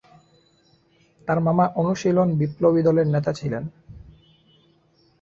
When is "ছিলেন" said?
3.33-3.63